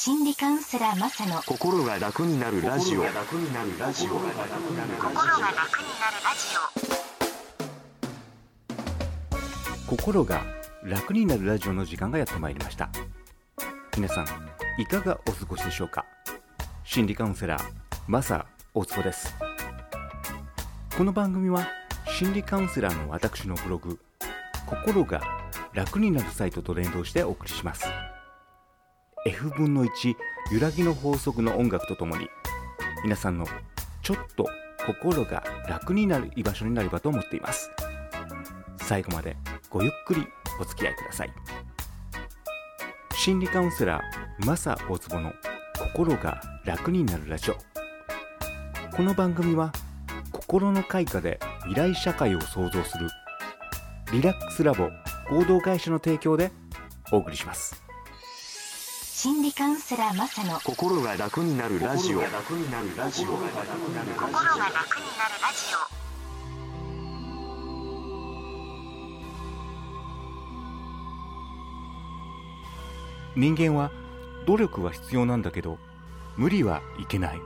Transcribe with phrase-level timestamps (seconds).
[0.00, 3.00] 心理カウンセラーマサの心が楽になるラジオ。
[3.00, 4.28] 心が楽になるラジ心が
[10.84, 12.90] 楽になるラジオの時間がやってまいりました。
[13.96, 14.26] 皆さん
[14.80, 16.04] いかがお過ごしでしょうか？
[16.84, 17.62] 心理カウンセラー
[18.06, 19.34] マサ大坪です。
[20.96, 21.66] この番組は
[22.06, 23.98] 心理カウンセラーの私のブログ
[24.64, 25.20] 心が
[25.74, 27.84] 楽になるサイトと連動してお送りします
[29.28, 30.16] F 分の1
[30.52, 32.30] 揺らぎの法則の音楽とともに
[33.04, 33.46] 皆さんの
[34.02, 34.46] ちょっと
[34.86, 37.70] 心が楽になる居場所になればと思っています。
[38.78, 39.36] 最後まで
[39.68, 40.26] ごゆっくり
[40.58, 41.32] お付き合いください。
[43.14, 45.34] 心理カウンセラーマサ大坪の
[45.78, 47.56] 心が楽になるラジオ。
[48.96, 49.72] この番組は
[50.32, 53.08] 心の開花で未来社会を創造する
[54.10, 54.88] リラックスラボ
[55.28, 56.50] 合同会社の提供で
[57.12, 57.87] お送りします。
[59.20, 62.20] 心理カウンセラーマサの心が楽になるラジオ。
[62.20, 63.28] 心が楽になるラジオ。
[73.34, 73.90] 人間は
[74.46, 75.78] 努力は必要なんだけど
[76.36, 77.40] 無理はいけない。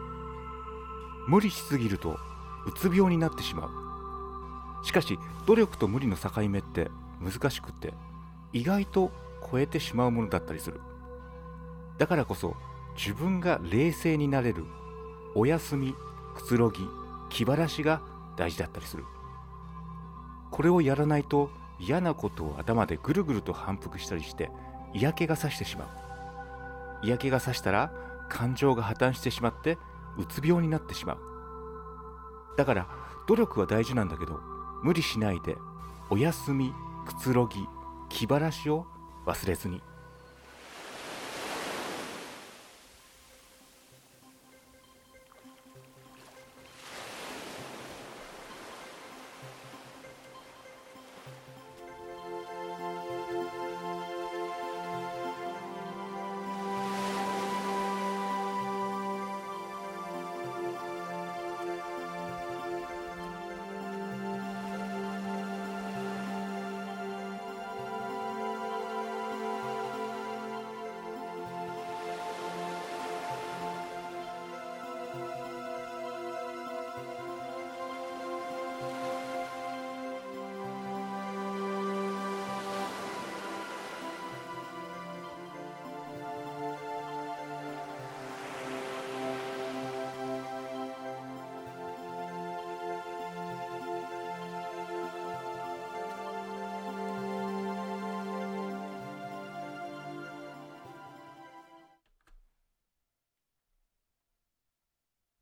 [1.27, 2.19] 無理しすぎると
[2.67, 3.71] うつ病になってしま
[4.83, 4.85] う。
[4.85, 7.95] しかし努力と無理の境目って難しくって
[8.53, 9.11] 意外と
[9.51, 10.79] 超えてしまうものだったりする
[11.99, 12.57] だからこそ
[12.97, 14.65] 自分が冷静になれる
[15.35, 15.95] お休み
[16.35, 16.87] くつろぎ
[17.31, 18.03] 気晴らしが
[18.37, 19.05] 大事だったりする。
[20.51, 24.51] これをやらないと嫌なことを頭でぐるぐると反復したりして
[24.93, 25.89] 嫌気がさしてしまう。
[27.03, 27.93] 嫌気がさしたら
[28.29, 29.79] 感情が破綻してしまって
[30.19, 31.19] うつ病になってしまう。
[32.57, 32.89] だから
[33.27, 34.41] 努力は大事なんだけど
[34.83, 35.57] 無理しないで
[36.11, 36.75] お休み
[37.07, 37.67] くつろぎ
[38.09, 38.87] 気晴らしを
[39.25, 39.83] 忘れずに。